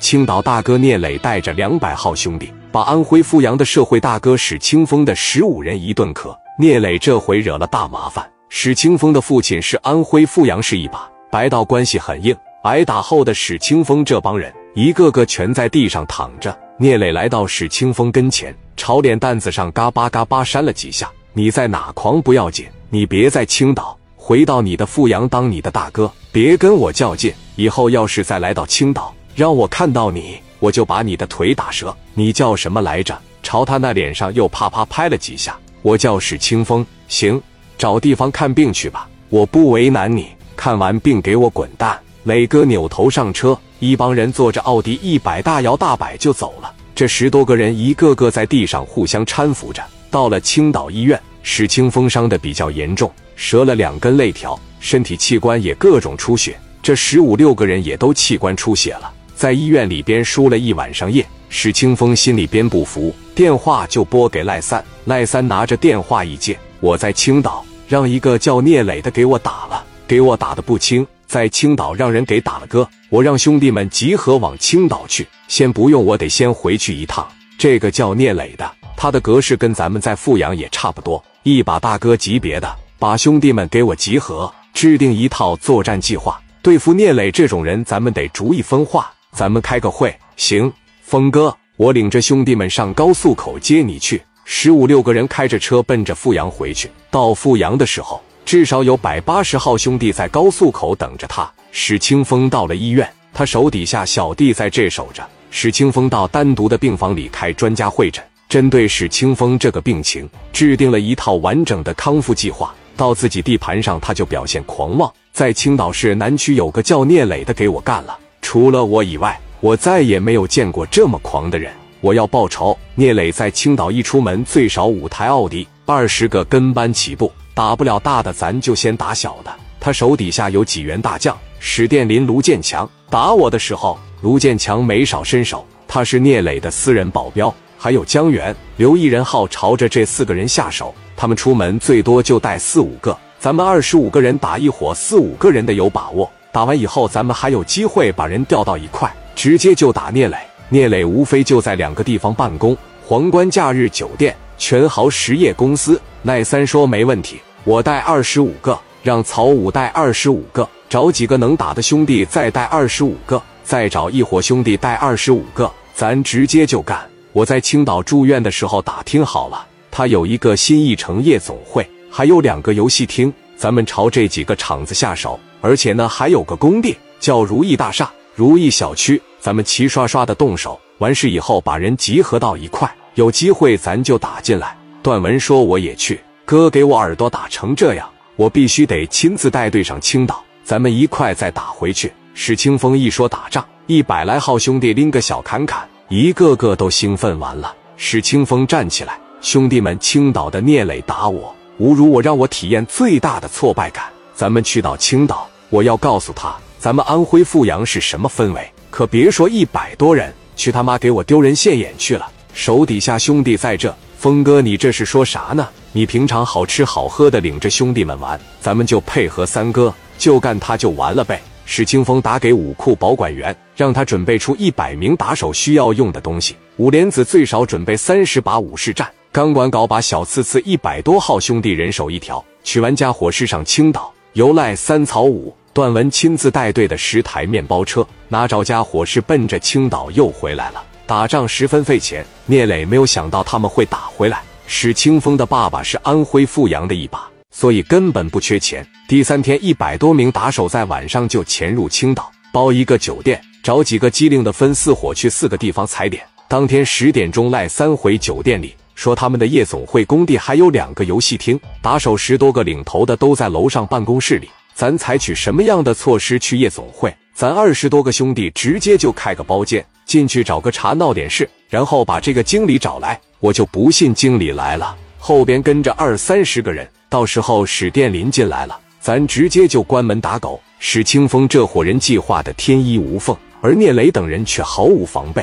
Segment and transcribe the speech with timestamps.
[0.00, 6.34] 青岛大哥聂磊带着两百号兄弟，把安徽阜阳的社会大哥史清风的十五人一顿磕。
[6.58, 8.26] 聂磊这回惹了大麻烦。
[8.48, 12.34] 史清风的父亲是安徽阜阳市一把，白道关系很硬。
[12.62, 16.58] 挨打后的史清风这帮人，一个个全在地上躺着。
[16.78, 21.10] 聂磊来到史清风跟前，朝脸蛋子上嘎巴嘎巴扇了几下。
[21.34, 27.32] 你在哪狂不要紧，你别在青岛，回到你的阜阳当你的大哥，别跟我较劲。
[27.54, 31.96] 以后要是再来到青岛，让我看到你，我就把你的腿打折。
[32.14, 33.18] 你叫什么来着？
[33.42, 35.56] 朝他那脸上又啪啪拍了几下。
[35.82, 36.84] 我叫史清风。
[37.08, 37.40] 行，
[37.78, 40.28] 找地方看病去吧，我不为难你。
[40.56, 41.98] 看完病给我滚蛋。
[42.24, 43.58] 磊哥扭头上车。
[43.78, 46.70] 一帮人坐着奥迪一百大摇大摆就走了。
[46.94, 51.18] 这十多个人一个个在地上互相搀扶着，到了青岛医院。
[51.42, 56.60] 史清风伤的比较严重，折了两根肋条，身体器官也各种出血。
[56.82, 61.24] 这十五六个人也都器官出血了，在医院里边输了一晚上液。
[61.48, 64.84] 史清风心里边不服，电话就拨给赖三。
[65.06, 75.26] 赖三拿着电话一接：“我在青岛，让一个叫聂磊的给我打了，给我打的不轻。”在青岛让人给打了哥，我让兄弟们集合往青岛去。
[75.48, 77.26] 先不用，我得先回去一趟。
[77.56, 82.70] 这个叫聂磊的，他的格式跟咱们在阜阳也差不多，一把大哥级别的。
[82.98, 86.38] 把兄弟们给我集合，制定一套作战计划。
[86.60, 89.10] 对付聂磊这种人，咱们得逐一分化。
[89.32, 90.14] 咱们开个会。
[90.36, 94.22] 行，峰哥，我领着兄弟们上高速口接你去。
[94.44, 96.90] 十五六个人开着车奔着阜阳回去。
[97.10, 98.20] 到阜阳的时候。
[98.42, 101.48] 至少有百八十号兄弟在高速口等着他。
[101.70, 105.24] 史清风到了医院，他手底下小弟在这守着。
[105.52, 112.74] 史清风到单独的病房里开专家会诊，针对史清风这个病情，制定了一套完整的康复计划。
[112.96, 115.12] 到自己地盘上，他就表现狂妄。
[115.32, 121.72] 在青岛市南区有个叫聂磊的给我干了，除了我以外，我再也没有见过这么狂的人。
[122.00, 122.76] 我要报仇！
[122.94, 127.30] 聂磊在青岛一出门，最少五台奥迪，二十个跟班起步。
[127.52, 129.52] 打不了大的，咱就先打小的。
[129.78, 132.88] 他手底下有几员大将：史殿林、卢建强。
[133.10, 137.54] 打我的时候，卢建强没少伸手，他是聂磊的私人保镖。
[137.76, 140.94] 还有江源、刘一人号朝着这四个人下手。
[141.16, 146.30] 他们出门最多就带四五个，咱们二十五个人打一伙四五个人的有把握。
[146.52, 150.36] 打完以后，咱们还有机会把人调到一块，直接就打聂磊。
[150.68, 156.00] 聂磊无非就在两个地方办公：皇冠假日酒店、全豪实业公司。
[156.22, 157.40] 奈三说没问题。
[157.64, 166.98] 我带二十五个，让曹武带二十五个，找几个能打的兄弟再带二十五个，再找一伙兄弟带二十五个，咱直接就干。
[167.32, 175.38] 我在青岛住院的时候打听好了，他有一个新艺城夜总会，还有两个游戏厅，咱们朝这几个厂子下手。
[175.60, 180.78] 而且呢，还有个工地叫如意大厦、如意小区，咱们齐刷刷的动手。
[180.98, 184.76] 完事以后把人集合到一块，有机会咱就打进来。
[185.02, 186.20] 段文说我也去。
[186.44, 192.12] 哥给我耳朵打成这样，我必须得亲自带队上青岛，咱们一块再打回去。
[192.34, 197.74] 史清风一说打仗，一百来号兄弟拎个小砍砍，一个个都兴奋完了。
[197.96, 204.04] 史清风站起来，兄弟们，青岛的聂磊打我，侮辱我，让我体验最大的挫败感。
[204.40, 208.72] 咱们去到青岛，我要告诉他，咱们安徽阜阳是什么氛围。
[208.88, 212.26] 可别说一百多人，去他妈给我丢人现眼去了。
[212.54, 213.94] 手底下兄弟在这。
[214.16, 215.68] 峰哥，你这是说啥呢？
[215.92, 221.38] 你平常好吃好喝的领着兄弟们玩，咱们就配合三哥，就干他就完了呗。
[221.66, 226.56] 史清风打给武库保管员，让他准备出一百名打手需要用的东西。
[226.78, 232.42] 五莲子最少准备三十把武士战钢管镐，把小刺刺一百多号兄弟人手一条。
[232.64, 240.80] 取完家伙事上青岛，由赖三曹五段文亲自带队的十台面包车，拿着家伙事奔着青岛又回来了。
[241.04, 244.40] 打仗十分费钱，聂磊没有想到他们会打回来。
[244.68, 248.86] 史清风的爸爸是安徽阜阳的一把，所以根本不缺钱。
[249.08, 256.22] 第三天，一百多名打手在晚上就潜入青岛，包一个酒店，找几个机灵的分四伙去四个地方踩点。
[256.46, 264.50] 当天十点钟，赖三回酒店里说他们的夜总会工地还有两个游戏厅，打手十多个领头的都在楼上办公室里。
[264.74, 267.10] 咱采取什么样的措施去夜总会？
[267.32, 269.82] 咱二十多个兄弟直接就开个包间。
[270.04, 273.18] 进去找个茬闹点事，然后把这个经理找来。
[273.38, 276.86] 我就不信经理来了，后边跟着二三十个人。
[277.08, 280.60] 到时候史殿林进来了，咱直接就关门打狗。
[280.78, 285.42] 史清风这伙人计划的天衣无缝，而聂磊等人却毫无防备。